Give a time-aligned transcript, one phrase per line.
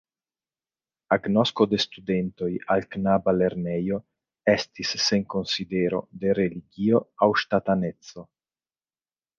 [1.15, 4.01] Agnosko de studentoj al knaba lernejo
[4.57, 8.29] estis sen konsidero de religio aŭ ŝtataneco.